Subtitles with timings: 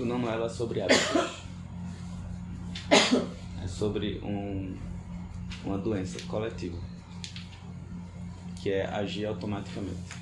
[0.00, 1.40] O não é sobre hábitos.
[3.62, 4.74] É sobre um,
[5.62, 6.78] uma doença coletiva,
[8.62, 10.20] que é agir automaticamente.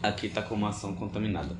[0.00, 1.56] aqui está como ação contaminada.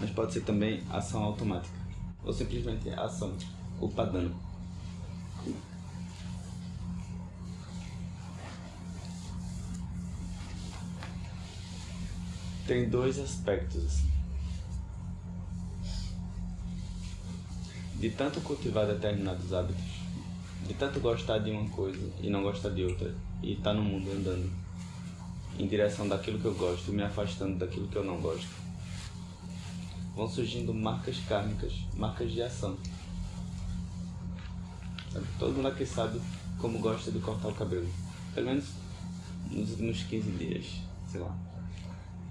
[0.00, 1.76] Mas pode ser também ação automática.
[2.24, 3.36] Ou simplesmente ação,
[3.80, 4.32] o padrão.
[12.66, 14.08] Tem dois aspectos assim.
[17.94, 19.82] De tanto cultivar determinados hábitos,
[20.66, 23.12] de tanto gostar de uma coisa e não gostar de outra,
[23.42, 24.52] e estar tá no mundo andando
[25.58, 28.67] em direção daquilo que eu gosto, me afastando daquilo que eu não gosto.
[30.18, 32.76] Vão surgindo marcas kármicas, marcas de ação.
[35.12, 35.24] Sabe?
[35.38, 36.20] Todo mundo aqui sabe
[36.60, 37.88] como gosta de cortar o cabelo.
[38.34, 38.64] Pelo menos
[39.48, 41.32] nos últimos 15 dias, sei lá.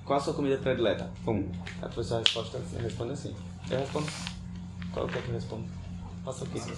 [0.04, 1.10] Qual a sua comida predileta?
[1.24, 1.50] Pum.
[1.82, 3.34] A pessoa resposta, responde assim.
[3.70, 4.12] Eu respondo.
[4.92, 5.64] Qual é que eu respondo?
[6.26, 6.60] Passa aqui.
[6.60, 6.74] Passa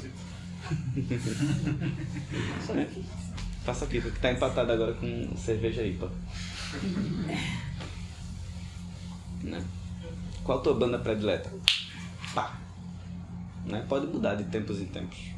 [2.74, 3.06] aqui.
[3.66, 6.12] Passa aqui, porque tá empatado agora com cerveja IPA.
[9.42, 9.66] né?
[10.50, 11.48] Qual a tua banda predileta?
[12.34, 12.60] Pá.
[13.68, 13.86] Né?
[13.88, 15.30] Pode mudar de tempos em tempos.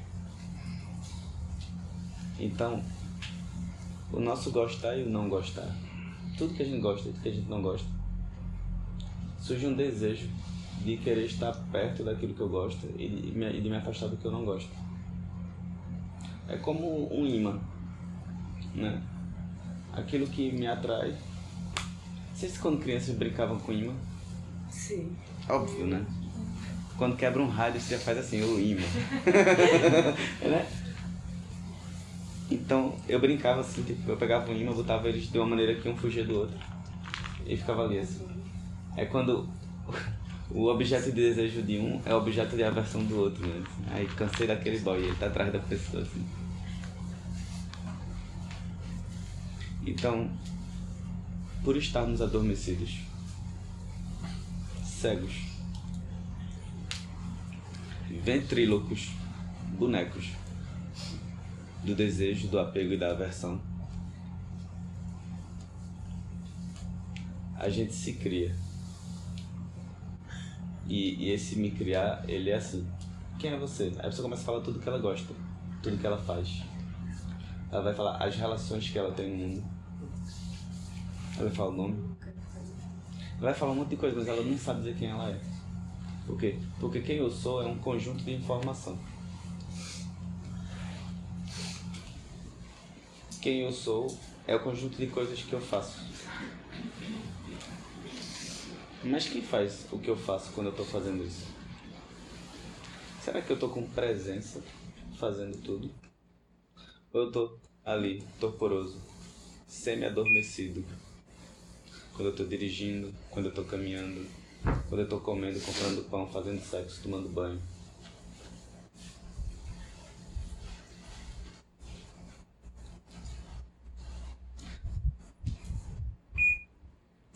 [2.40, 2.82] Então,
[4.14, 5.68] o nosso gostar e o não gostar.
[6.38, 7.90] Tudo que a gente gosta e tudo que a gente não gosta.
[9.38, 10.30] Surge um desejo
[10.82, 14.32] de querer estar perto daquilo que eu gosto e de me afastar do que eu
[14.32, 14.72] não gosto.
[16.48, 17.60] É como um imã,
[18.74, 19.04] né?
[19.92, 21.18] aquilo que me atrai.
[22.34, 23.94] Vocês quando crianças brincavam com imã?
[24.72, 25.18] Sim.
[25.50, 26.06] Óbvio, né?
[26.98, 28.82] Quando quebra um rádio, você já faz assim, o imã.
[30.42, 30.68] né?
[32.50, 35.90] Então, eu brincava assim, tipo, eu pegava um imã, botava eles de uma maneira que
[35.90, 36.58] um fugia do outro.
[37.46, 38.28] E ficava ali assim.
[38.96, 39.50] É quando
[40.50, 43.64] o objeto de desejo de um é o objeto de aversão do outro, né?
[43.92, 46.26] Aí cansei daquele boy, ele tá atrás da pessoa, assim.
[49.84, 50.30] Então,
[51.64, 53.11] por estarmos adormecidos,
[55.02, 55.34] cegos,
[58.24, 59.10] ventrílocos,
[59.80, 60.30] bonecos
[61.84, 63.60] do desejo, do apego e da aversão,
[67.56, 68.56] a gente se cria.
[70.88, 72.88] E, e, esse me criar, ele é assim.
[73.40, 73.86] Quem é você?
[73.98, 75.34] Aí a pessoa começa a falar tudo que ela gosta,
[75.82, 76.62] tudo que ela faz.
[77.72, 79.64] Ela vai falar as relações que ela tem no mundo.
[81.38, 82.11] Ela vai falar o nome.
[83.42, 85.42] Vai falar um monte de coisa, mas ela não sabe dizer quem ela é.
[86.28, 86.60] Por quê?
[86.80, 88.96] Porque quem eu sou é um conjunto de informação.
[93.42, 94.16] Quem eu sou
[94.46, 96.00] é o conjunto de coisas que eu faço.
[99.04, 101.48] Mas quem faz o que eu faço quando eu estou fazendo isso?
[103.24, 104.62] Será que eu estou com presença
[105.18, 105.90] fazendo tudo?
[107.12, 109.02] Ou eu estou ali, torporoso,
[109.66, 110.86] semi-adormecido.
[112.22, 114.28] Quando eu estou dirigindo, quando eu estou caminhando,
[114.88, 117.60] quando eu estou comendo, comprando pão, fazendo sexo, tomando banho.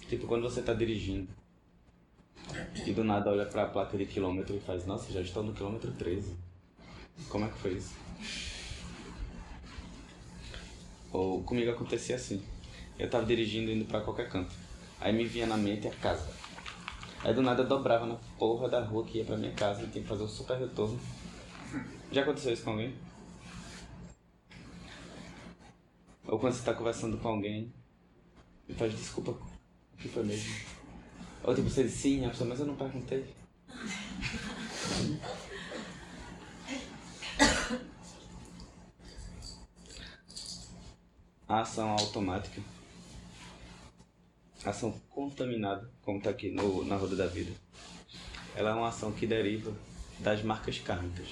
[0.07, 1.29] Tipo quando você está dirigindo
[2.85, 5.51] e do nada olha para a placa de quilômetro e faz, nossa, já estou no
[5.51, 6.35] quilômetro 13.
[7.28, 7.95] Como é que foi isso?
[11.12, 12.40] Ou comigo acontecia assim.
[13.00, 14.66] Eu tava dirigindo indo para qualquer canto.
[15.00, 16.28] Aí me vinha na mente a casa.
[17.23, 19.88] Aí do nada eu dobrava na porra da rua que ia pra minha casa e
[19.88, 21.00] tinha que fazer um super retorno.
[22.11, 22.95] Já aconteceu isso com alguém?
[26.28, 27.73] Ou quando você tá conversando com alguém
[28.67, 30.53] e faz desculpa, o que foi mesmo?
[31.44, 33.33] Ou tipo, você diz sim, a pessoa, mas eu não perguntei.
[41.47, 42.62] a ação automática,
[44.65, 47.51] ação contaminada, como está aqui no, na roda da vida,
[48.56, 49.71] ela é uma ação que deriva
[50.19, 51.27] das marcas kármicas.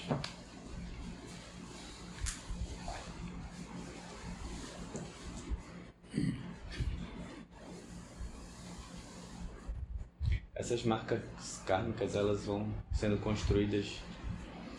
[10.53, 11.21] Essas marcas
[11.65, 13.99] kármicas elas vão sendo construídas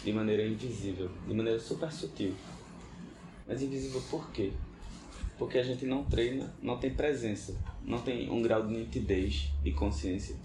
[0.03, 2.35] de maneira invisível, de maneira super sutil.
[3.47, 4.53] Mas invisível por quê?
[5.39, 9.73] Porque a gente não treina, não tem presença, não tem um grau de nitidez e
[9.73, 10.37] consciência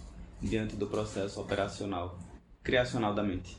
[0.42, 2.18] diante do processo operacional
[2.64, 3.58] criacional da mente.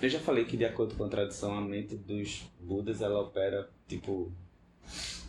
[0.00, 3.70] Eu já falei que de acordo com a tradição, a mente dos Budas ela opera
[3.88, 4.30] tipo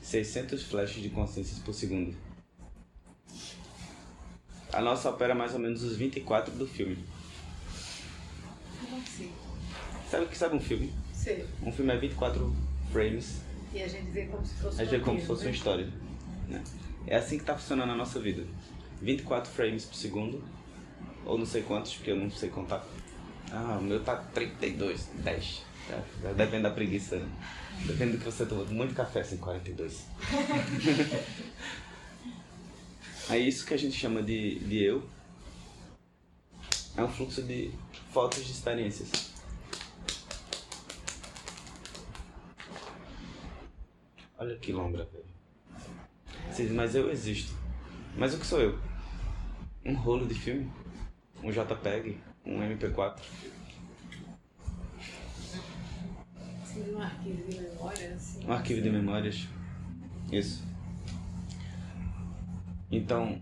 [0.02, 2.16] 600 flashes de consciência por segundo.
[4.74, 6.98] A nossa opera mais ou menos os 24 do filme.
[9.02, 9.32] Assim?
[10.10, 10.94] Sabe o que sabe um filme?
[11.64, 12.56] Um filme é 24
[12.92, 13.42] frames,
[13.74, 15.56] E a gente vê como se fosse a gente vê como se fosse uma né?
[15.58, 15.90] história.
[16.48, 16.64] Né?
[17.08, 18.44] É assim que está funcionando a nossa vida.
[19.02, 20.44] 24 frames por segundo,
[21.26, 22.86] ou não sei quantos, porque eu não sei contar.
[23.52, 25.62] Ah, o meu tá 32, 10.
[25.88, 26.32] Tá?
[26.34, 27.18] Depende da preguiça.
[27.18, 27.28] né?
[27.86, 28.64] Depende do que você toma.
[28.66, 30.06] Muito café, assim, 42.
[33.30, 35.04] Aí isso que a gente chama de, de eu
[36.96, 37.72] é um fluxo de
[38.12, 39.35] fotos de experiências.
[44.38, 45.26] Olha que lombra, velho.
[46.56, 47.54] Diz, mas eu existo.
[48.18, 48.78] Mas o que sou eu?
[49.86, 50.70] Um rolo de filme?
[51.44, 52.18] Um JPEG?
[52.46, 53.20] Um MP4?
[56.64, 58.46] Assim, um arquivo de memória, assim.
[58.46, 59.48] Um arquivo de memórias?
[60.32, 60.64] Isso.
[62.92, 63.42] Então,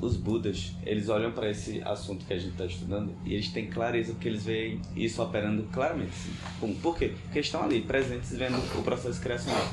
[0.00, 3.68] os Budas, eles olham para esse assunto que a gente está estudando e eles têm
[3.68, 6.10] clareza porque eles veem isso operando claramente.
[6.10, 6.32] Assim.
[6.58, 6.74] Pum.
[6.80, 7.14] Por quê?
[7.22, 9.66] Porque eles estão ali, presentes, vendo o processo criacional.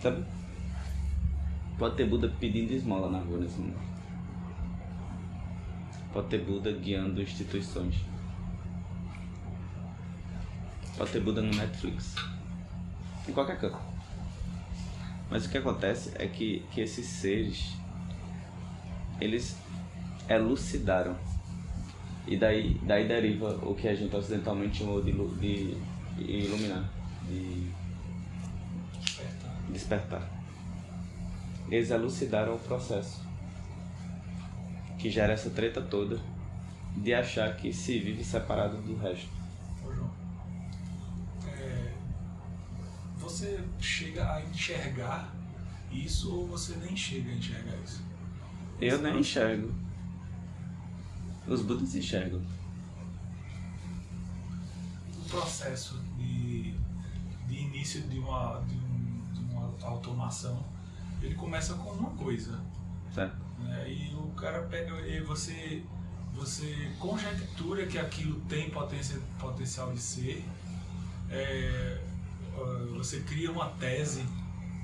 [0.00, 0.24] Sabe?
[1.78, 3.90] Pode ter Buda pedindo esmola na rua nesse momento.
[6.12, 7.96] Pode ter Buda guiando instituições.
[10.96, 12.14] Pode ter Buda no Netflix.
[13.28, 13.78] Em qualquer canto.
[15.30, 17.76] Mas o que acontece é que, que esses seres
[19.20, 19.56] eles
[20.28, 21.16] elucidaram.
[22.26, 25.74] E daí, daí deriva o que a gente ocidentalmente chamou de, de,
[26.16, 26.88] de iluminar,
[27.28, 27.79] de
[29.70, 30.28] despertar.
[31.70, 33.20] Eles elucidaram o processo
[34.98, 36.20] que gera essa treta toda
[36.96, 39.28] de achar que se vive separado do resto.
[39.84, 40.10] Ô, João,
[41.46, 41.92] é,
[43.18, 45.32] você chega a enxergar
[45.90, 48.02] isso ou você nem chega a enxergar isso?
[48.80, 49.74] Eu nem enxergo.
[51.46, 52.40] Os Budas enxergam.
[55.16, 56.74] O processo de,
[57.46, 58.79] de início de uma, de, de uma
[59.82, 60.64] automação,
[61.22, 62.58] ele começa com uma coisa.
[63.14, 63.50] Certo?
[63.62, 63.90] né?
[63.90, 65.82] E o cara pega e você
[66.32, 70.44] você conjectura que aquilo tem potência, potencial de ser,
[71.28, 71.98] é,
[72.96, 74.24] você cria uma tese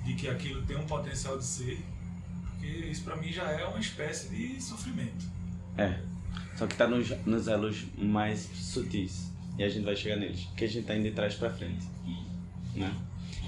[0.04, 1.84] de que aquilo tem um potencial de ser,
[2.42, 5.24] porque isso para mim já é uma espécie de sofrimento.
[5.78, 6.00] É.
[6.56, 9.30] Só que tá nos, nos elos mais sutis.
[9.56, 10.48] E a gente vai chegar neles.
[10.56, 11.86] Que a gente tá indo de trás pra frente.
[12.74, 12.94] Né?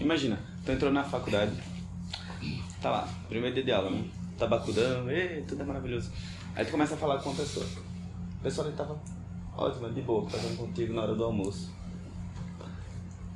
[0.00, 1.52] Imagina, tu entrou na faculdade.
[2.80, 4.08] Tá lá, primeiro dia de aula, né?
[4.38, 6.12] Tabacudão, ê, tudo é maravilhoso.
[6.54, 7.66] Aí tu começa a falar com uma pessoa.
[8.38, 8.98] A pessoa ali tava
[9.56, 11.72] ótima, de boa, fazendo contigo na hora do almoço.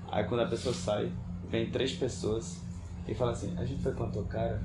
[0.09, 1.11] Aí quando a pessoa sai,
[1.51, 2.59] vem três pessoas
[3.09, 4.63] e fala assim, a gente foi com a tua cara,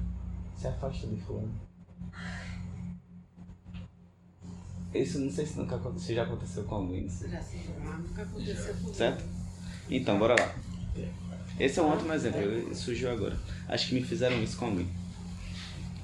[0.55, 1.51] se afasta de fulano.
[4.93, 7.09] Isso não sei se nunca aconteceu, se já aconteceu com alguém.
[7.09, 7.29] sei.
[7.29, 8.93] Já se ah, nunca aconteceu comigo.
[8.93, 9.23] Certo?
[9.89, 10.55] Então, bora lá.
[11.59, 13.35] Esse é um ótimo exemplo, ele surgiu agora.
[13.67, 14.87] Acho que me fizeram isso com alguém.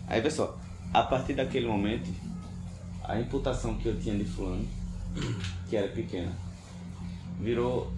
[0.08, 0.60] Aí, pessoal,
[0.92, 2.10] a partir daquele momento,
[3.04, 4.68] a imputação que eu tinha de fulano,
[5.70, 6.32] que era pequena,
[7.40, 7.92] virou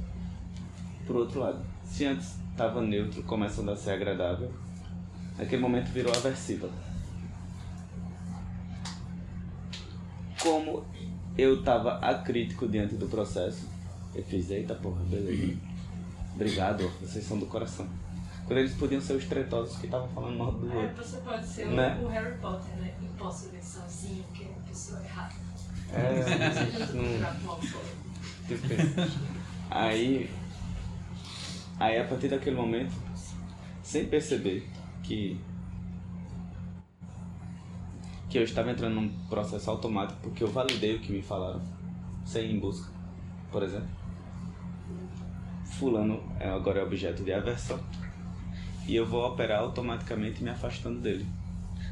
[1.05, 1.59] pro outro lado.
[1.85, 4.51] Se antes estava neutro, começando a ser agradável,
[5.37, 6.69] naquele momento virou aversiva.
[10.41, 10.85] Como
[11.37, 13.67] eu estava acrítico diante do processo,
[14.13, 15.74] eu fiz, eita porra, beleza.
[16.35, 17.87] Obrigado, vocês são do coração.
[18.45, 21.03] Quando eles podiam ser os tretosos que estavam falando mal do É, outro.
[21.03, 21.99] você pode ser Né?
[22.03, 22.93] o, Harry Potter, né?
[22.99, 25.33] Ver sozinho, que é uma pessoa errada.
[25.91, 27.25] É, não-.
[29.71, 30.29] Aí,
[31.79, 32.93] aí a partir daquele momento,
[33.81, 34.69] sem perceber
[35.03, 35.39] que
[38.29, 41.61] que eu estava entrando num processo automático porque eu validei o que me falaram,
[42.25, 42.91] sem ir em busca,
[43.51, 43.87] por exemplo.
[45.77, 47.79] Fulano é agora é objeto de aversão
[48.87, 51.25] e eu vou operar automaticamente me afastando dele.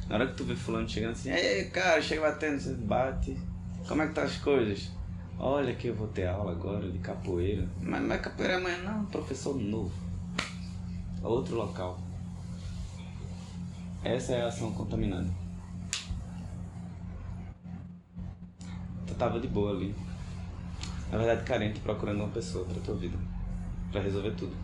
[0.07, 3.37] Na hora que tu vê fulano chegando assim, ei cara, chega batendo, você bate.
[3.87, 4.91] Como é que tá as coisas?
[5.37, 7.67] Olha que eu vou ter aula agora de capoeira.
[7.81, 9.91] Mas não é capoeira amanhã não, professor novo.
[11.21, 11.99] Outro local.
[14.03, 15.29] Essa é a ação contaminada.
[19.07, 19.93] Tu tava de boa ali.
[21.11, 23.32] Na verdade carente procurando uma pessoa pra tua vida.
[23.93, 24.57] Pra resolver tudo.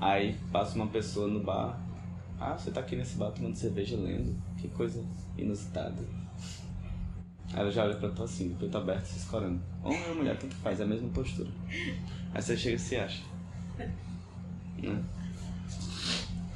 [0.00, 1.78] Aí passa uma pessoa no bar
[2.40, 4.34] Ah, você tá aqui nesse bar tomando cerveja lendo.
[4.56, 5.04] Que coisa
[5.36, 6.02] inusitada.
[7.52, 9.60] Aí ela já olha pra tu assim, de peito aberto, se escorando.
[9.84, 11.50] Homem ou mulher, tanto faz, é a mesma postura.
[12.34, 13.22] Aí você chega e se acha.
[14.78, 15.04] Né?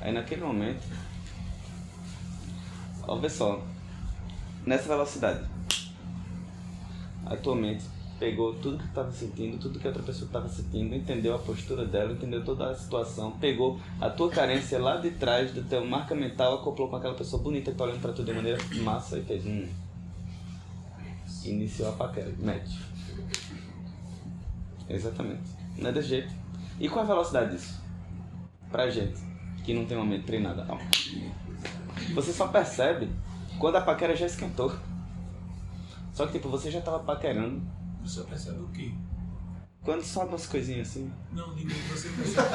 [0.01, 0.83] Aí naquele momento.
[3.03, 3.63] Ó, só.
[4.65, 5.47] Nessa velocidade.
[7.27, 7.85] A tua mente
[8.21, 11.87] pegou tudo que estava sentindo, tudo que a outra pessoa estava sentindo, entendeu a postura
[11.87, 16.15] dela, entendeu toda a situação, pegou a tua carência lá de trás do teu marca
[16.15, 19.23] mental, acoplou com aquela pessoa bonita que tá olhando pra tu de maneira massa e
[19.23, 19.67] fez hum.
[21.43, 22.77] Iniciou a paquera, match.
[24.87, 25.51] Exatamente.
[25.79, 26.31] Não é de jeito.
[26.79, 27.81] E qual a velocidade disso?
[28.71, 29.19] Pra gente,
[29.65, 30.65] que não tem uma mente treinada.
[30.67, 30.79] Não.
[32.15, 33.09] Você só percebe
[33.59, 34.71] quando a paquera já esquentou.
[36.13, 37.80] Só que tipo, você já tava paquerando.
[38.03, 38.93] Você percebe o quê?
[39.83, 41.11] Quando sobe umas coisinhas assim.
[41.33, 42.49] Não, ninguém você percebe.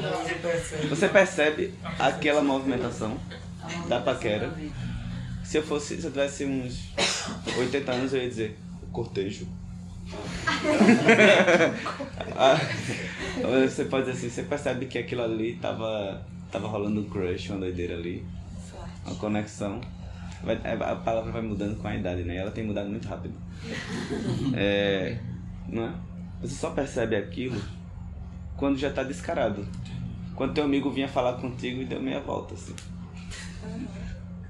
[0.00, 0.86] você percebe.
[0.88, 3.18] Você percebe aquela movimentação
[3.88, 4.52] da paquera.
[5.44, 6.92] Se eu fosse, se eu tivesse uns
[7.58, 9.46] 80 anos, eu ia dizer o cortejo.
[12.34, 12.56] Ah,
[13.68, 17.60] você pode dizer assim, você percebe que aquilo ali tava, tava rolando um crush, uma
[17.60, 18.24] doideira ali,
[19.04, 19.80] uma conexão.
[20.44, 22.36] Vai- é, a palavra vai mudando com a idade, né?
[22.36, 23.34] Ela tem mudado muito rápido.
[24.54, 25.18] É,
[25.68, 25.92] não é?
[26.40, 27.60] Você só percebe aquilo
[28.56, 29.66] quando já tá descarado.
[30.34, 32.74] Quando teu amigo vinha falar contigo e deu meia volta, assim.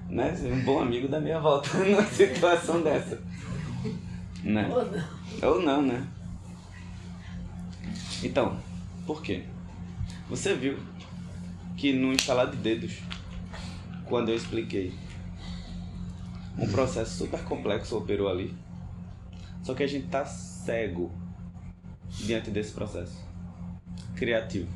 [0.09, 0.35] Né?
[0.45, 3.21] Um bom amigo dá meia volta numa situação dessa.
[4.43, 4.69] Né?
[4.71, 5.51] Ou não.
[5.51, 6.07] Ou não, né?
[8.23, 8.57] Então,
[9.07, 9.43] por quê?
[10.29, 10.79] Você viu
[11.77, 12.99] que no instalar de dedos,
[14.05, 14.95] quando eu expliquei,
[16.59, 18.54] um processo super complexo operou ali.
[19.62, 21.11] Só que a gente tá cego
[22.09, 23.25] diante desse processo
[24.16, 24.68] criativo.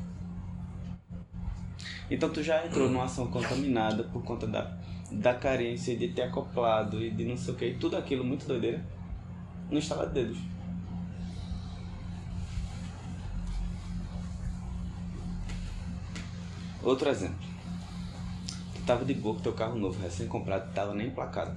[2.09, 4.77] Então tu já entrou numa ação contaminada por conta da,
[5.11, 8.83] da carência de ter acoplado e de não sei o que, tudo aquilo muito doideira
[9.69, 10.37] no instalar de dedos.
[16.81, 17.46] Outro exemplo.
[18.87, 21.53] Tava de boa com teu carro novo, recém-comprado, tava nem emplacado.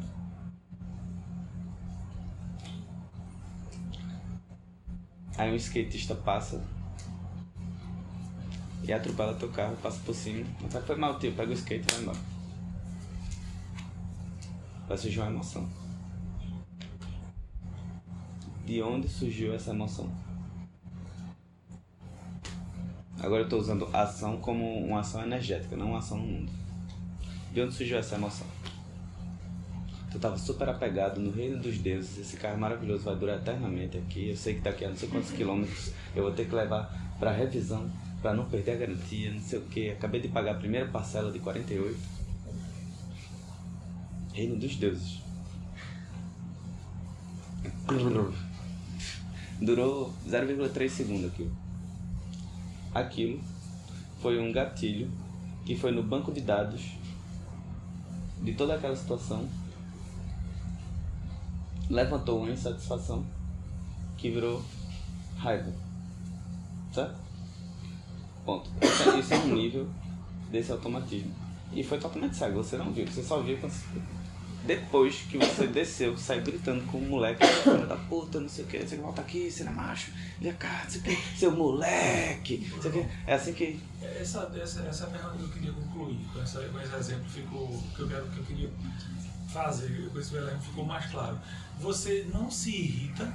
[5.38, 6.60] Aí um skatista passa
[8.82, 10.44] e atropela teu carro, passa por cima.
[10.68, 12.18] Vai foi mal, tio, pega o skate e vai embora.
[14.88, 15.70] Vai surgir uma emoção.
[18.66, 20.12] De onde surgiu essa emoção?
[23.20, 26.69] Agora eu estou usando ação como uma ação energética, não uma ação no mundo.
[27.52, 28.46] De onde surgiu essa emoção?
[30.10, 34.30] Tu tava super apegado no reino dos deuses, esse carro maravilhoso vai durar eternamente aqui.
[34.30, 37.30] Eu sei que daqui a não sei quantos quilômetros eu vou ter que levar para
[37.30, 37.90] revisão,
[38.20, 39.90] para não perder a garantia, não sei o que.
[39.90, 41.98] Acabei de pagar a primeira parcela de 48.
[44.32, 45.20] Reino dos deuses.
[49.60, 51.56] Durou 0,3 segundos aquilo.
[52.94, 53.40] Aquilo
[54.20, 55.10] foi um gatilho
[55.64, 56.99] que foi no banco de dados
[58.42, 59.48] de toda aquela situação
[61.88, 63.24] levantou uma insatisfação
[64.16, 64.62] que virou
[65.36, 65.72] raiva.
[66.92, 67.18] Certo?
[68.44, 68.70] Ponto.
[68.80, 69.88] Isso é, isso é um nível
[70.50, 71.34] desse automatismo.
[71.72, 73.72] E foi totalmente cego, você não viu, você só viu quando
[74.64, 78.66] depois que você desceu, saiu gritando com o moleque, filho da puta, não sei o
[78.66, 81.52] que, você volta aqui, você não é macho, vem cá, não sei o que, seu
[81.52, 83.08] moleque, não sei o que.
[83.26, 83.80] É assim que.
[84.02, 86.18] Essa, essa, essa é a pergunta que eu queria concluir.
[86.32, 87.82] Com, essa, esse exemplo ficou.
[87.94, 88.70] Que eu, quero, que eu queria
[89.52, 91.38] fazer, com esse exemplo ficou mais claro.
[91.78, 93.32] Você não se irrita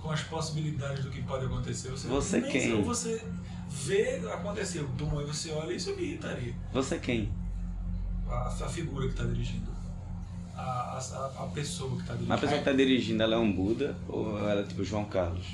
[0.00, 1.90] com as possibilidades do que pode acontecer.
[1.90, 2.82] Você, Você nem quem?
[2.82, 3.24] Você
[3.68, 6.54] vê acontecer, tomou e você olha, isso me irritaria.
[6.72, 7.32] Você quem?
[8.28, 9.75] A, a figura que está dirigindo.
[10.56, 12.28] A, a, a pessoa que está dirigindo.
[12.28, 15.04] Mas a pessoa que tá dirigindo, ela é um Buda ou ela é tipo João
[15.04, 15.46] Carlos?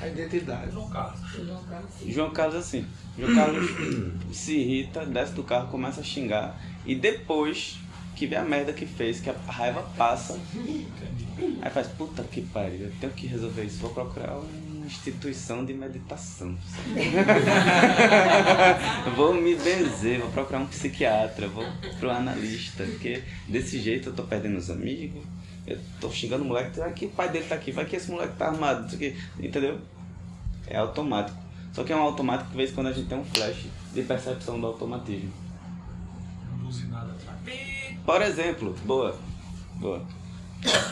[0.00, 0.72] A identidade.
[0.72, 1.20] João Carlos.
[1.30, 1.90] João Carlos.
[2.06, 2.86] João Carlos assim.
[3.18, 3.70] João Carlos
[4.32, 7.78] se irrita, desce do carro, começa a xingar e depois
[8.14, 11.58] que vê a merda que fez, que a raiva passa, Entendi.
[11.60, 14.46] aí faz, puta que pariu, eu tenho que resolver isso, vou procurar uma
[14.86, 16.56] instituição de meditação.
[19.16, 21.64] vou me benzer, vou procurar um psiquiatra, vou
[21.98, 25.24] pro analista, porque desse jeito eu tô perdendo os amigos,
[25.66, 28.10] eu tô xingando o moleque, vai que o pai dele tá aqui, vai que esse
[28.10, 29.80] moleque tá armado, não sei o que, entendeu?
[30.66, 31.36] É automático.
[31.72, 33.66] Só que é um automático que de vez em quando a gente tem um flash
[33.92, 35.32] de percepção do automatismo.
[36.58, 37.38] Não use nada atrás.
[38.04, 39.18] Por exemplo, boa,
[39.74, 40.02] boa.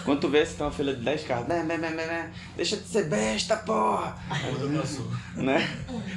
[0.04, 1.46] Quando tu vê, você tem uma fila de 10 carros.
[1.48, 2.06] Bem, bem, bem, bem.
[2.56, 4.16] Deixa de ser besta, porra!
[4.58, 5.10] Buda passou.
[5.36, 5.58] né?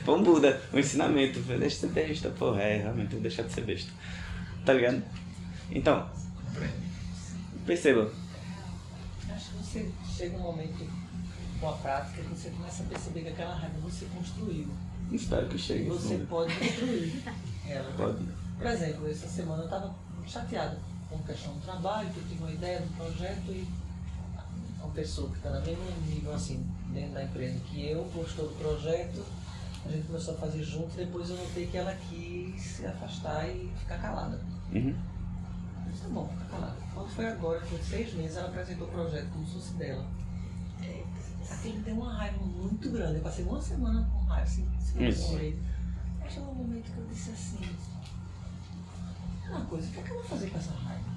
[0.07, 1.39] Um Buda, um ensinamento.
[1.39, 2.61] Deixa de ser besta, porra.
[2.61, 3.91] É, realmente, tem que deixar de ser besta.
[4.65, 5.01] Tá ligado?
[5.71, 6.09] Então,
[7.65, 8.11] perceba.
[9.29, 10.85] Acho que você chega um momento
[11.59, 14.67] com a prática que você começa a perceber que aquela raiva você construiu.
[15.11, 15.89] Espero que chegue.
[15.89, 17.23] Você pode destruir
[17.67, 17.91] ela.
[17.95, 18.25] Pode.
[18.57, 19.95] Por exemplo, essa semana eu estava
[20.27, 20.77] chateada
[21.09, 23.67] com questão do trabalho, que eu tive uma ideia do projeto e
[24.79, 28.55] uma pessoa que está no mesmo nível assim, dentro da empresa que eu, gostou do
[28.55, 29.25] projeto,
[29.85, 33.71] a gente começou a fazer junto, depois eu notei que ela quis se afastar e
[33.79, 34.39] ficar calada.
[34.71, 34.95] Uhum.
[35.85, 36.75] Eu disse, tá bom, fica calada.
[36.93, 40.05] Quando foi agora, foi seis meses, ela apresentou o projeto como se fosse dela.
[41.49, 43.15] Aquilo deu uma raiva muito grande.
[43.15, 45.37] Eu passei uma semana com raiva, assim, sem Isso.
[45.37, 45.57] Aí
[46.29, 47.75] chegou um momento que eu disse assim,
[49.49, 51.09] "É uma coisa, o que, é que eu vou fazer com essa raiva?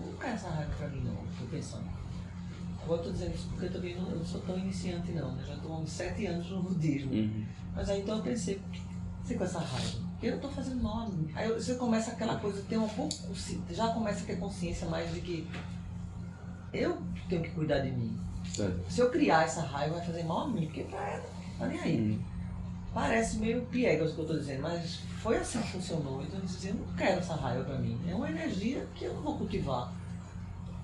[0.00, 2.02] Eu não quero essa raiva pra mim não, tô pensando.
[2.82, 5.36] Agora eu tô dizendo isso porque eu também não, eu não sou tão iniciante não,
[5.36, 5.44] né?
[5.46, 7.12] Já tô há uns sete anos no budismo.
[7.12, 7.44] Uhum.
[7.74, 8.82] Mas aí então eu pensei, por que
[9.24, 9.98] você com essa raiva?
[10.12, 11.08] Porque eu tô fazendo mal.
[11.34, 13.14] Aí você começa aquela coisa, tem um pouco,
[13.70, 15.48] já começa a ter consciência mais de que
[16.72, 18.18] eu tenho que cuidar de mim.
[18.88, 21.24] Se eu criar essa raiva, vai fazer mal a mim, porque pra ela,
[21.58, 22.00] tá nem aí.
[22.00, 22.31] Uhum.
[22.94, 26.22] Parece meio piegas o que eu tô dizendo, mas foi assim que funcionou.
[26.22, 27.98] Então eu disse, eu não quero essa raiva pra mim.
[28.06, 29.90] É uma energia que eu não vou cultivar.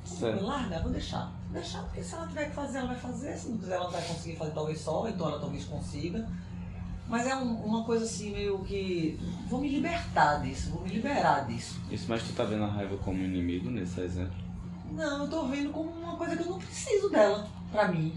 [0.05, 0.39] Certo.
[0.41, 1.31] Vou largar, vou deixar.
[1.53, 3.37] Deixar, porque se ela tiver que fazer, ela vai fazer.
[3.37, 6.27] Se não quiser, ela não vai conseguir fazer talvez só, então ela talvez consiga.
[7.07, 9.19] Mas é um- uma coisa assim, meio que.
[9.49, 11.79] Vou me libertar disso, vou me liberar disso.
[11.91, 14.35] Isso, mas tu tá vendo a raiva como inimigo nesse exemplo?
[14.93, 18.15] Não, eu tô vendo como uma coisa que eu não preciso dela, pra mim.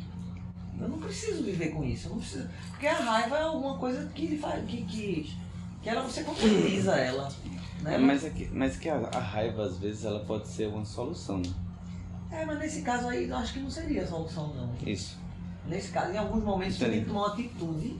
[0.81, 2.07] Eu não preciso viver com isso.
[2.07, 4.65] Eu não preciso, porque a raiva é alguma coisa que faz.
[4.65, 5.37] que, que,
[5.83, 7.29] que ela, você concretiza ela.
[7.81, 7.97] Né?
[7.97, 10.83] Mas é que, mas é que a, a raiva, às vezes, ela pode ser uma
[10.83, 11.53] solução, né?
[12.31, 14.73] É, mas nesse caso aí eu acho que não seria a solução, não.
[14.87, 15.17] Isso.
[15.67, 17.97] Nesse caso, em alguns momentos você tem que tomar uma atitude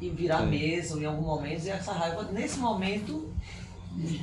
[0.00, 0.58] e virar Entendi.
[0.58, 3.32] mesa, em algum momento, e essa raiva, nesse momento,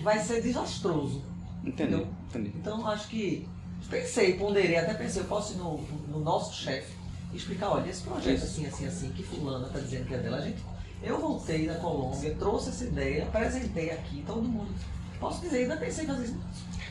[0.03, 1.23] vai ser desastroso.
[1.61, 2.07] Entendi, Entendeu?
[2.29, 2.53] entendi.
[2.55, 3.47] Então acho que
[3.89, 5.77] pensei, ponderei, até pensei, eu posso ir no,
[6.07, 6.98] no nosso chefe
[7.33, 10.41] explicar, olha, esse projeto assim, assim, assim, que fulana está dizendo que é dela, a
[10.41, 10.63] gente.
[11.01, 14.73] Eu voltei da Colômbia, trouxe essa ideia, apresentei aqui, todo mundo.
[15.19, 16.39] Posso dizer, ainda pensei em fazer isso.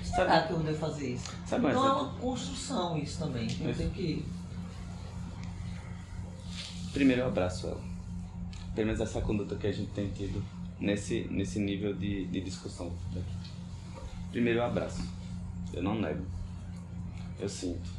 [0.03, 1.31] Será que eu devo fazer isso?
[1.47, 3.49] Sabe Então é uma construção isso também.
[3.61, 4.25] Eu tenho que.
[6.93, 7.81] Primeiro eu abraço ela.
[8.75, 10.43] Pelo menos essa conduta que a gente tem tido
[10.81, 12.93] nesse, nesse nível de, de discussão.
[14.31, 15.03] Primeiro eu abraço.
[15.73, 16.25] Eu não nego.
[17.39, 17.98] Eu sinto.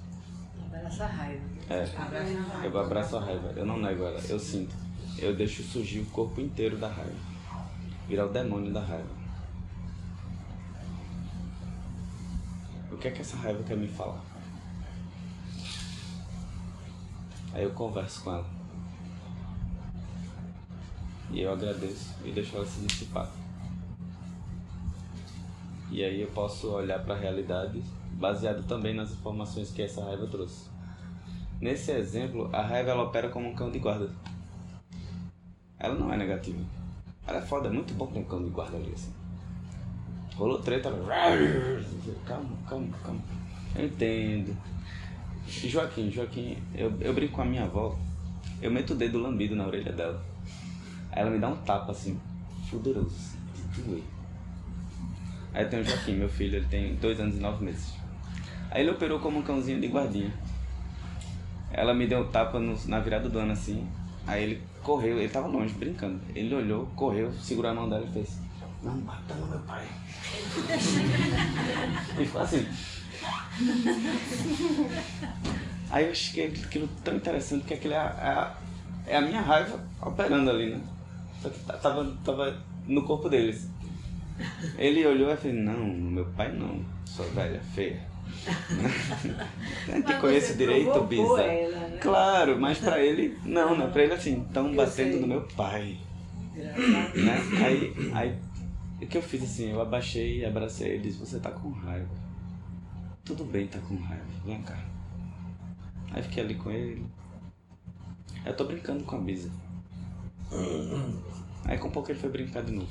[0.80, 1.44] Abraça a raiva.
[1.70, 1.84] É.
[1.84, 2.66] Abraça a raiva.
[2.66, 3.54] Eu abraço a raiva.
[3.56, 4.20] Eu não nego ela.
[4.30, 4.74] Eu sinto.
[5.18, 7.16] Eu deixo surgir o corpo inteiro da raiva.
[8.08, 9.20] Virar o demônio da raiva.
[12.90, 14.24] O que é que essa raiva quer me falar?
[17.54, 18.50] Aí eu converso com ela.
[21.32, 23.30] E eu agradeço e deixo ela se dissipar.
[25.92, 27.84] E aí eu posso olhar para a realidade
[28.20, 30.70] baseado também nas informações que essa raiva trouxe.
[31.60, 34.10] Nesse exemplo, a raiva ela opera como um cão de guarda.
[35.80, 36.60] Ela não é negativa.
[37.26, 39.14] Ela é foda, é muito bom ter um cão de guarda ali assim.
[40.36, 40.90] Rolou treta,
[42.26, 43.22] calma, calma, calma.
[43.76, 44.56] Eu entendo.
[45.48, 47.98] Joaquim, Joaquim, eu, eu brinco com a minha avó,
[48.62, 50.24] eu meto o dedo lambido na orelha dela.
[51.12, 52.20] Aí ela me dá um tapa assim,
[52.70, 54.04] de doer.
[55.54, 57.99] Aí tem o Joaquim, meu filho, ele tem dois anos e nove meses.
[58.72, 60.32] Aí ele operou como um cãozinho de guardinha.
[61.72, 63.88] Ela me deu um tapa no- na virada do ano assim.
[64.28, 66.20] Aí ele correu, ele tava longe, brincando.
[66.36, 68.38] Ele olhou, correu, segurou a mão dela e fez:
[68.84, 69.86] Não bata no meu pai.
[72.20, 72.66] e ficou assim.
[75.90, 78.56] Aí eu achei aquilo tão interessante que aquilo é a, é a,
[79.08, 80.82] é a minha raiva operando ali, né?
[81.42, 82.56] Só que ta- tava, tava
[82.88, 83.68] no corpo deles.
[84.78, 88.02] Ele olhou e fez, não, meu pai não, sua velha feia.
[89.86, 91.42] Te Mas conheço você direito, Bisa.
[91.42, 91.98] ela, né?
[92.02, 93.88] Claro, mas pra ele, não, né?
[93.88, 95.20] Pra ele assim, estão batendo sei.
[95.20, 95.98] no meu pai.
[96.56, 97.38] Né?
[97.64, 98.40] Aí, aí,
[99.02, 101.70] o que eu fiz assim, eu abaixei e abracei ele e disse, você tá com
[101.70, 102.10] raiva.
[103.24, 104.78] Tudo bem tá com raiva, vem cá.
[106.12, 107.06] Aí fiquei ali com ele.
[108.46, 109.52] Eu tô brincando com a Bisa.
[111.66, 112.90] Aí com um pouco ele foi brincar de novo.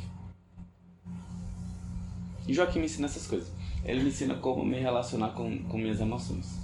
[2.47, 3.51] E Joaquim me ensina essas coisas.
[3.89, 6.59] Ele me ensina como me relacionar com, com minhas emoções.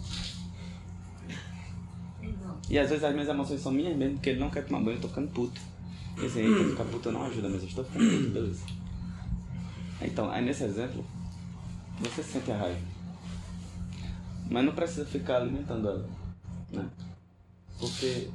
[2.68, 4.98] E às vezes as minhas emoções são minhas mesmo, porque ele não quer tomar banho,
[4.98, 5.58] eu tô ficando puto.
[6.20, 8.66] E assim, eita, ficar puto não ajuda, mas eu estou ficando puto, beleza.
[10.02, 11.02] Então, aí nesse exemplo,
[11.98, 12.80] você sente a raiva.
[14.50, 16.08] Mas não precisa ficar alimentando ela,
[16.70, 16.86] né?
[17.78, 18.28] Porque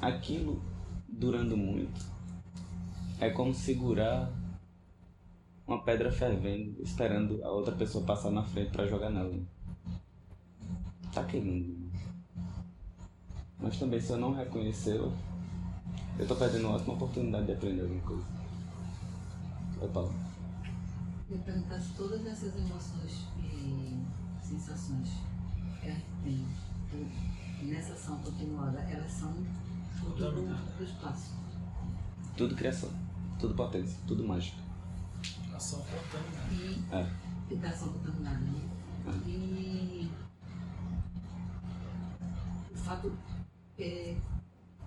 [0.00, 0.62] aquilo
[1.08, 2.06] durando muito
[3.18, 4.30] é como segurar
[5.70, 9.30] uma pedra fervendo, esperando a outra pessoa passar na frente pra jogar nela.
[9.30, 9.44] né?
[11.14, 11.78] Tá queimando.
[13.58, 15.12] Mas também se eu não reconhecê-la,
[16.18, 18.24] eu tô perdendo uma ótima oportunidade de aprender alguma coisa.
[19.78, 20.12] Vai, Paulo.
[21.30, 23.96] Eu ia perguntar se todas essas emoções e
[24.42, 25.08] sensações
[25.80, 26.46] que a gente tem
[27.62, 29.32] nessa ação continuada, elas são
[29.94, 31.34] fruto do, do espaço.
[32.36, 32.90] Tudo criação,
[33.38, 34.69] tudo potência, tudo mágica.
[35.60, 36.54] Ação contaminada.
[36.54, 37.06] E, É.
[37.50, 38.70] e da ação contaminada, né?
[39.26, 40.10] E
[42.72, 43.12] o fato
[43.78, 44.16] é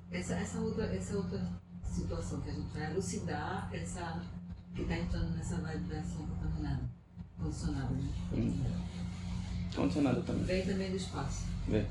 [0.10, 1.48] essa, essa, outra, essa outra
[1.84, 4.20] situação que a gente vai elucidar essa
[4.74, 6.90] que está entrando nessa vibe da ação contaminada,
[7.40, 8.12] condicionada, né?
[9.76, 10.44] Condicionado também.
[10.44, 11.46] Vem também do espaço.
[11.68, 11.86] Vê.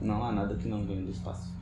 [0.00, 1.52] Não há nada que não venha do espaço.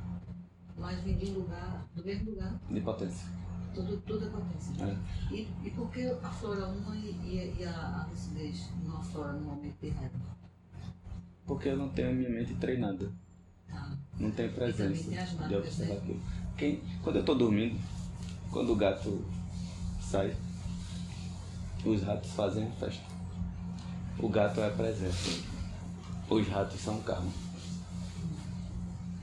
[0.76, 3.26] Mas vem de um lugar, do mesmo lugar, De potência.
[3.74, 4.84] Tudo, tudo é potência.
[4.84, 5.34] É.
[5.34, 9.76] E, e por que aflora uma e, e, a, a lucidez não aflora no momento
[9.80, 10.18] de raiva?
[11.46, 13.10] Porque eu não tenho minha mente treinada.
[13.68, 13.96] Tá?
[14.18, 15.96] Não tenho presença de né?
[15.96, 16.20] aquilo.
[16.56, 17.78] Quem, quando eu tô dormindo,
[18.50, 19.24] quando o gato
[20.00, 20.34] sai,
[21.84, 23.04] os ratos fazem a festa.
[24.18, 25.42] O gato é a presença.
[26.28, 27.30] Os ratos são o karma.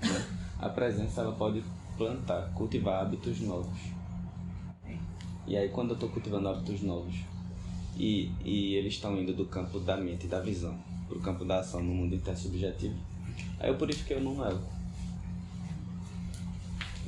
[0.02, 0.28] Né?
[0.60, 1.64] A presença ela pode
[1.98, 3.95] plantar, cultivar hábitos novos.
[5.48, 7.16] E aí quando eu estou cultivando hábitos novos
[7.96, 10.78] e, e eles estão indo do campo da mente e da visão
[11.08, 12.96] para o campo da ação no mundo intersubjetivo,
[13.60, 14.62] aí eu purifiquei o não ego.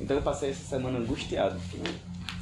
[0.00, 1.58] Então eu passei essa semana angustiado,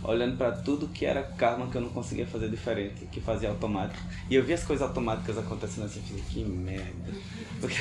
[0.03, 4.01] olhando para tudo que era karma que eu não conseguia fazer diferente, que fazia automático.
[4.29, 7.13] E eu vi as coisas automáticas acontecendo assim, eu que merda.
[7.61, 7.77] Porque,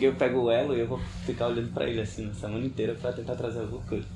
[0.00, 2.94] eu pego o elo e eu vou ficar olhando para ele assim na semana inteira
[2.94, 4.06] para tentar trazer alguma coisa.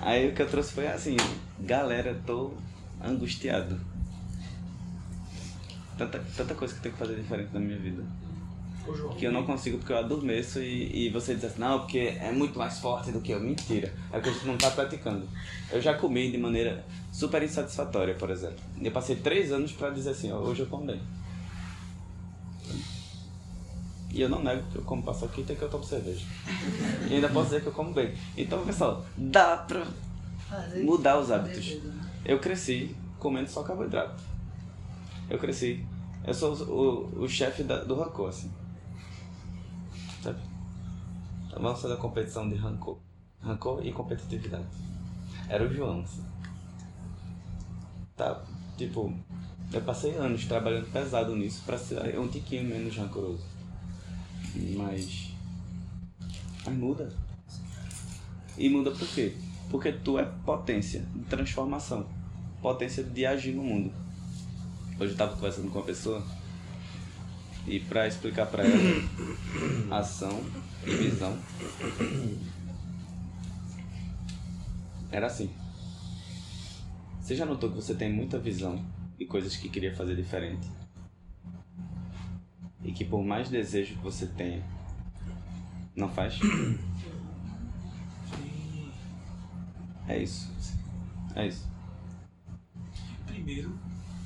[0.00, 1.16] Aí o que eu trouxe foi assim,
[1.60, 2.52] galera, tô
[3.02, 3.78] angustiado.
[5.98, 8.04] Tanta, tanta coisa que eu tenho que fazer diferente na minha vida.
[9.18, 12.30] Que eu não consigo porque eu adormeço e, e você diz assim, não, porque é
[12.30, 13.40] muito mais forte do que eu.
[13.40, 13.92] Mentira.
[14.12, 15.28] É que a gente não tá praticando.
[15.70, 18.58] Eu já comi de maneira super insatisfatória, por exemplo.
[18.80, 21.00] Eu passei três anos pra dizer assim, ó, hoje eu como bem.
[24.16, 26.24] E eu não nego que eu como paçoquita e que eu tomo cerveja.
[27.10, 28.14] E ainda posso dizer que eu como bem.
[28.34, 29.86] Então, pessoal, dá pra
[30.82, 31.82] mudar os hábitos.
[31.84, 32.08] né?
[32.24, 34.22] Eu cresci comendo só carboidrato.
[35.28, 35.84] Eu cresci.
[36.24, 38.50] Eu sou o, o, o chefe da- do rancor, assim.
[40.22, 40.38] Sabe?
[41.52, 42.96] Vamos fazer a competição de rancor.
[43.42, 44.64] Rancor e competitividade.
[45.46, 46.24] Era o João, assim.
[48.16, 48.42] Tá,
[48.78, 49.12] tipo,
[49.72, 53.44] eu passei anos trabalhando pesado nisso pra ser um tiquinho menos rancoroso.
[54.76, 55.32] Mas.
[56.64, 57.12] Mas muda.
[58.58, 59.34] E muda por quê?
[59.70, 62.06] Porque tu é potência de transformação,
[62.62, 63.92] potência de agir no mundo.
[64.98, 66.24] Hoje eu tava conversando com uma pessoa
[67.66, 68.76] e pra explicar pra ela
[69.98, 70.40] ação
[70.86, 71.36] e visão
[75.10, 75.50] era assim.
[77.20, 78.84] Você já notou que você tem muita visão
[79.18, 80.68] e coisas que queria fazer diferente?
[82.86, 84.62] E que por mais desejo que você tenha,
[85.94, 86.38] não faz?
[90.08, 90.48] É isso.
[91.34, 91.66] É isso.
[93.26, 93.76] Primeiro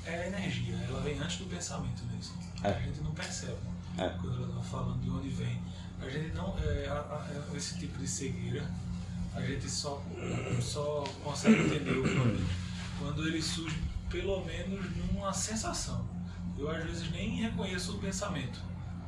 [0.05, 2.35] é a energia, ela vem antes do pensamento mesmo.
[2.63, 2.69] É.
[2.69, 3.57] A gente não percebe
[3.97, 4.09] É.
[4.11, 5.59] quando ela está falando de onde vem.
[6.01, 6.55] A gente não.
[6.59, 7.01] É, a-
[7.51, 8.71] a- esse tipo de cegueira,
[9.35, 10.03] a gente só,
[10.61, 12.47] só consegue entender o problema
[12.99, 16.05] quando ele surge pelo menos numa sensação.
[16.61, 18.61] Eu às vezes nem reconheço o pensamento.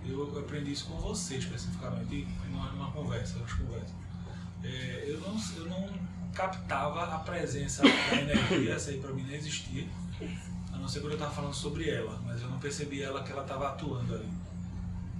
[0.06, 3.92] Eu aprendi isso com você especificamente, numa, numa conversa, nas conversas.
[4.64, 5.88] É, eu, não, eu não
[6.32, 9.86] captava a presença da energia, essa aí pra mim não existia.
[10.72, 13.30] A não ser quando eu estava falando sobre ela, mas eu não percebi ela que
[13.30, 14.28] ela estava atuando ali.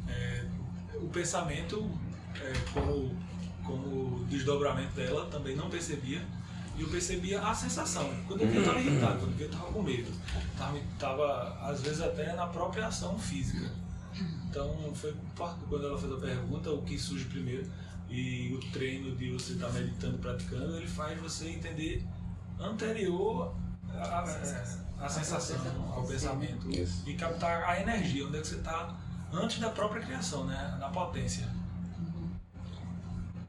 [0.09, 0.47] É,
[0.95, 1.91] o pensamento,
[2.35, 3.15] é, como,
[3.63, 6.25] como desdobramento dela, também não percebia.
[6.77, 8.11] E eu percebia a sensação.
[8.27, 10.11] Quando eu estava irritado, quando eu estava com medo.
[10.57, 13.71] Tava, tava, às vezes, até na própria ação física.
[14.49, 15.15] Então, foi
[15.69, 17.67] quando ela fez a pergunta, o que surge primeiro.
[18.09, 22.05] E o treino de você estar meditando, praticando, ele faz você entender
[22.61, 23.55] anterior
[23.91, 25.59] à, à, à sensação,
[25.91, 26.71] ao pensamento.
[26.71, 27.09] Isso.
[27.09, 28.95] E captar a energia, onde é que você está
[29.33, 30.77] antes da própria criação, né?
[30.79, 31.49] na potência.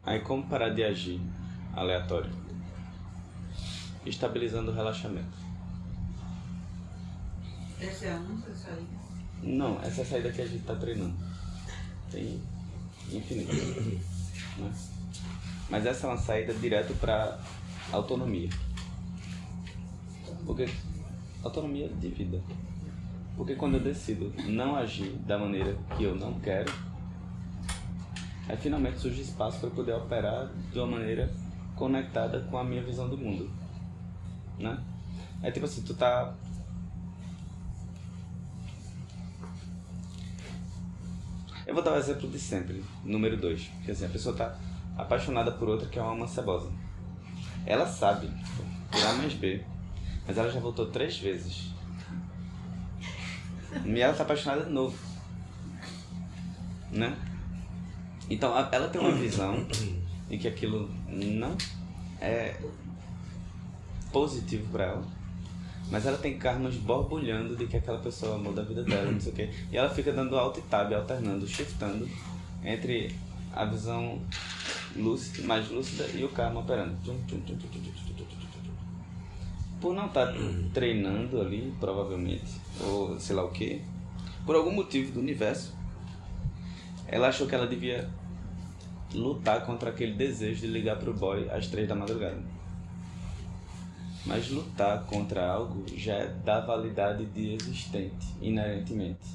[0.06, 1.22] Aí como parar de agir
[1.76, 2.30] aleatório?
[4.06, 5.38] Estabilizando o relaxamento.
[7.80, 8.88] Essa é a essa aí.
[9.44, 11.16] Não, essa é a saída que a gente tá treinando.
[12.10, 12.42] Tem
[13.12, 13.54] infinito.
[14.58, 14.74] né?
[15.70, 17.40] Mas essa é uma saída direto para
[17.92, 18.50] autonomia.
[20.46, 20.70] Porque
[21.44, 22.42] autonomia de vida.
[23.36, 26.72] Porque quando eu decido não agir da maneira que eu não quero,
[28.48, 31.34] aí finalmente surge espaço para poder operar de uma maneira
[31.76, 33.50] conectada com a minha visão do mundo.
[34.60, 34.84] Né?
[35.42, 36.34] É tipo assim, tu tá.
[41.66, 43.72] Eu vou dar o exemplo de sempre, número 2.
[43.86, 44.58] Que assim, a pessoa tá
[44.98, 46.72] apaixonada por outra que é uma alma cebosa.
[47.66, 48.64] Ela sabe, tipo,
[49.06, 49.64] A mais B,
[50.28, 51.72] mas ela já voltou três vezes.
[53.86, 54.98] E ela tá apaixonada de novo.
[56.92, 57.18] Né?
[58.30, 59.66] Então ela tem uma visão
[60.30, 61.58] de que aquilo não
[62.22, 62.56] é
[64.14, 65.04] positivo para ela.
[65.92, 69.34] Mas ela tem karmas borbulhando de que aquela pessoa amou da vida dela, não sei
[69.34, 69.50] o quê.
[69.72, 72.08] E ela fica dando alto e tab, alternando, shiftando
[72.64, 73.14] entre
[73.52, 74.22] a visão
[74.96, 76.96] lúcida, mais lúcida e o karma operando.
[79.82, 80.34] Por não estar
[80.74, 83.82] treinando ali, provavelmente, ou sei lá o que,
[84.46, 85.76] por algum motivo do universo,
[87.08, 88.10] ela achou que ela devia
[89.14, 92.53] lutar contra aquele desejo de ligar pro boy às três da madrugada.
[94.26, 99.28] Mas lutar contra algo já é da validade de existente, inerentemente.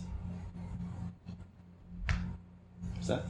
[3.03, 3.29] Certo?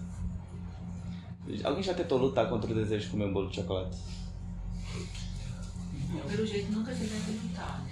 [1.65, 3.97] Alguém já tentou lutar contra o desejo de comer um bolo de chocolate?
[6.31, 7.85] Pelo jeito nunca tiver que lutar.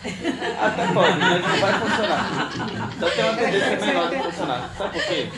[0.00, 2.92] Até pode, mas não vai funcionar.
[3.00, 4.74] Só tem uma tendência menor de funcionar.
[4.76, 5.28] Sabe por quê?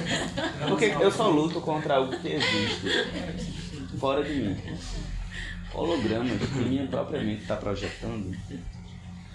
[0.69, 2.89] Porque eu só luto contra algo que existe
[3.99, 4.57] fora de mim.
[5.73, 8.37] Hologramas que minha própria mente está projetando,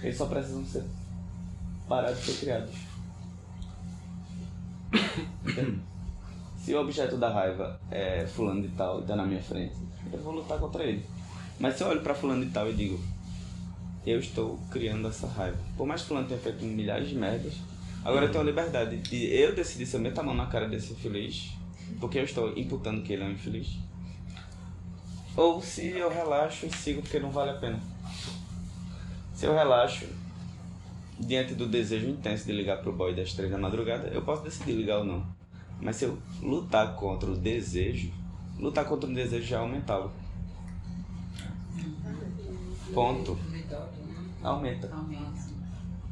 [0.02, 0.84] eles só precisam ser
[1.88, 2.76] parados de ser criados.
[6.58, 9.76] Se o objeto da raiva é fulano de tal e está na minha frente,
[10.12, 11.06] eu vou lutar contra ele.
[11.60, 13.00] Mas se eu olho para fulano de tal e digo,
[14.06, 15.58] eu estou criando essa raiva.
[15.78, 17.54] Por mais que fulano tenha feito milhares de merdas,
[18.04, 20.68] agora eu tenho a liberdade de eu decidir se eu meto a mão na cara
[20.68, 21.52] desse infeliz,
[22.00, 23.78] porque eu estou imputando que ele é um infeliz,
[25.36, 27.80] ou se eu relaxo e sigo porque não vale a pena.
[29.34, 30.06] Se eu relaxo
[31.20, 34.74] diante do desejo intenso de ligar pro boy das três da madrugada, eu posso decidir
[34.74, 35.26] ligar ou não.
[35.82, 38.12] Mas se eu lutar contra o desejo,
[38.58, 40.12] lutar contra o desejo já é aumentá-lo.
[42.94, 43.38] Ponto.
[44.42, 44.88] Aumenta.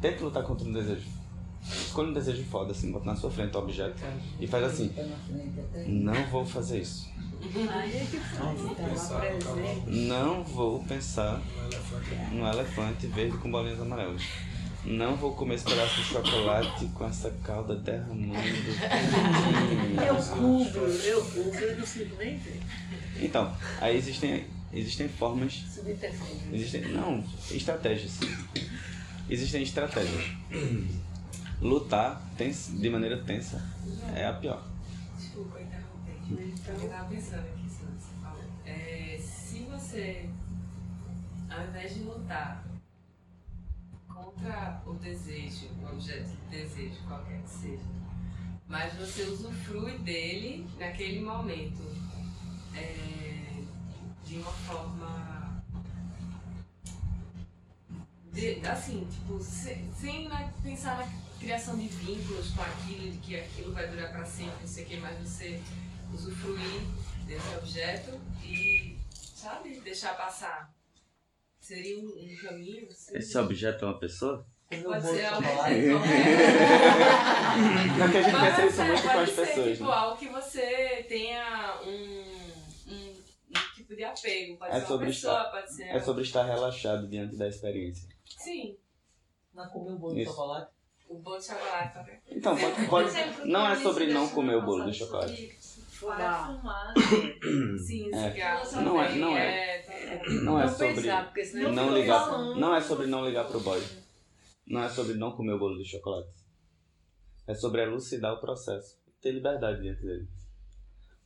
[0.02, 1.08] Tente lutar contra um desejo.
[1.66, 4.02] Escolha um desejo foda, assim, bota na sua frente o objeto
[4.40, 4.92] e faz assim.
[5.88, 7.12] Não vou fazer isso.
[7.52, 8.58] Faz.
[8.58, 9.22] vou pensar.
[9.88, 11.42] Não vou pensar
[12.32, 14.22] no elefante verde com bolinhas amarelas.
[14.86, 18.34] Não vou comer esse pedaço de chocolate com essa calda derramando.
[20.06, 22.60] Eu cubro, eu cubro, eu não simplesmente
[23.22, 25.64] Então, aí existem, existem formas.
[26.52, 26.82] Existem.
[26.90, 28.20] Não, estratégias.
[29.30, 30.32] Existem estratégias.
[31.64, 33.64] Lutar tens, de maneira tensa
[34.14, 34.68] é a pior.
[35.18, 36.54] Desculpa interromper.
[36.68, 38.44] Eu tava pensando aqui, se você falou.
[38.66, 40.30] É, se você,
[41.50, 42.66] ao invés de lutar
[44.10, 47.84] contra o desejo, o objeto de desejo, qualquer que seja,
[48.68, 51.82] mas você usufrui dele naquele momento
[52.76, 53.64] é,
[54.26, 55.33] de uma forma.
[58.44, 61.08] De- assim, tipo, se- sem na- pensar na
[61.40, 64.88] criação de vínculos com aquilo, de que aquilo vai durar para sempre, não sei o
[64.88, 65.62] que, mas você
[66.14, 66.82] usufruir
[67.26, 70.74] desse objeto e, sabe, deixar passar.
[71.60, 72.88] Seria um, um caminho?
[72.90, 74.46] Assim, Esse objeto é uma pessoa?
[74.84, 75.44] Pode ser algo.
[78.00, 79.94] Não que a gente pensa isso muito com as ser, pessoas, tipo, né?
[79.96, 82.24] algo que você tenha um,
[82.92, 83.14] um,
[83.50, 84.58] um tipo de apego.
[84.58, 85.84] Pode É ser uma pessoa, estar- pode ser...
[85.84, 88.10] É sobre estar relaxado diante da experiência.
[88.26, 88.78] Sim,
[89.54, 90.32] Não comer o bolo de Isso.
[90.32, 90.72] chocolate.
[91.10, 91.94] o bolo de chocolate.
[91.94, 92.06] tá?
[92.28, 95.52] Então, pode, pode- não é sobre não comer o bolo de chocolate.
[95.92, 96.58] Fumar.
[96.58, 96.94] fumar.
[97.86, 98.32] Sim, É.
[98.32, 99.86] cigarro Não é- também, não é.
[100.44, 102.32] Não é Não sobre pensar, porque senão não ligar.
[102.58, 103.82] Não é sobre não ligar pro boy.
[104.66, 106.30] Não é sobre não comer o bolo de chocolate.
[107.46, 108.98] É sobre elucidar o processo.
[109.22, 110.28] Ter liberdade dentro dele.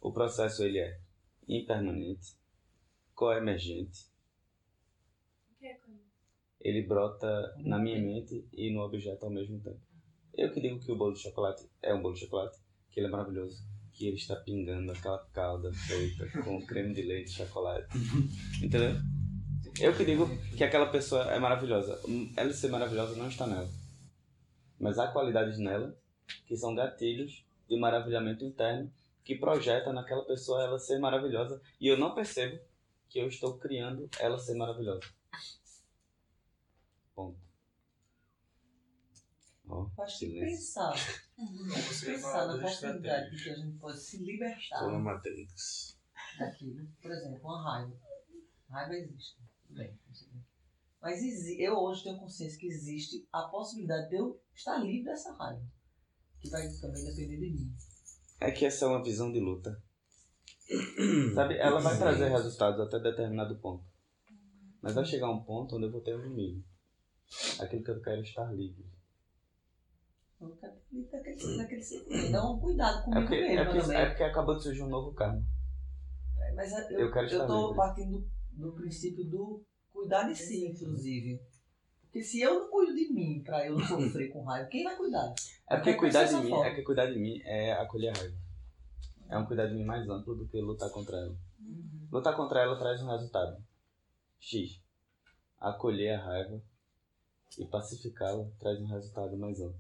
[0.02, 1.00] O processo ele é
[1.48, 2.36] impermanente,
[3.16, 4.06] coemergente.
[6.60, 9.80] Ele brota na minha mente e no objeto ao mesmo tempo.
[10.34, 12.58] Eu que digo que o bolo de chocolate é um bolo de chocolate,
[12.92, 17.30] que ele é maravilhoso, que ele está pingando aquela calda feita com creme de leite
[17.30, 17.88] e chocolate.
[18.62, 18.96] Entendeu?
[19.80, 22.00] Eu que digo que aquela pessoa é maravilhosa.
[22.36, 23.70] Ela ser maravilhosa não está nela.
[24.80, 25.96] Mas há qualidades nela
[26.46, 28.92] que são gatilhos de maravilhamento interno
[29.24, 32.60] que projeta naquela pessoa ela ser maravilhosa e eu não percebo
[33.10, 35.02] que eu estou criando ela ser maravilhosa.
[37.18, 37.42] Ponto.
[39.96, 40.46] Que silêncio.
[40.46, 46.00] pensar, Você pensar na possibilidade de que a gente pode se libertar Tô na Matrix.
[46.38, 46.88] daquilo.
[47.02, 48.00] Por exemplo, uma raiva.
[48.70, 49.42] Raiva existe.
[49.64, 50.00] Tudo bem.
[50.08, 50.46] não sei bem.
[51.02, 51.22] Mas
[51.60, 55.66] eu hoje tenho consciência que existe a possibilidade de eu estar livre dessa raiva.
[56.40, 57.76] Que vai também depender de mim.
[58.40, 59.84] É que essa é uma visão de luta.
[61.34, 63.84] Sabe, ela vai trazer resultados até determinado ponto.
[64.82, 66.77] Mas vai chegar um ponto onde eu vou ter um limite.
[67.60, 68.86] Aquilo que eu quero estar livre.
[70.40, 72.26] Eu quero estar livre daquele, daquele sentimento.
[72.28, 73.98] Então, um cuidado É comigo porque, é, mesmo porque, também.
[73.98, 75.44] é porque acabou de surgir um novo karma.
[76.56, 77.76] Mas eu, eu quero estar eu tô livre.
[77.78, 78.20] partindo
[78.54, 81.42] do, do princípio do cuidar de si, inclusive.
[82.04, 84.96] Porque se eu não cuido de mim pra eu não sofrer com raiva, quem vai
[84.96, 85.34] cuidar?
[85.70, 86.66] É porque É cuidar de mim, forma.
[86.68, 88.38] é que cuidar de mim é acolher a raiva.
[89.30, 91.36] É um cuidar de mim mais amplo do que lutar contra ela.
[92.12, 93.62] Lutar contra ela traz um resultado.
[94.40, 94.82] X.
[95.60, 96.62] Acolher a raiva
[97.58, 99.80] e pacificá-la traz um resultado mais amplo.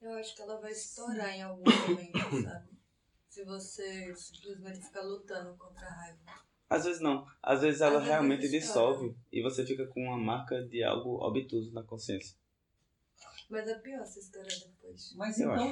[0.00, 2.68] Eu acho que ela vai estourar em algum momento, sabe?
[3.28, 6.18] Se você simplesmente ficar lutando contra a raiva.
[6.68, 7.26] Às vezes não.
[7.42, 8.60] Às vezes ela Às vezes realmente estoura.
[8.60, 12.36] dissolve e você fica com uma marca de algo obtuso na consciência.
[13.48, 15.14] Mas é pior se estourar depois.
[15.14, 15.66] Mas Eu então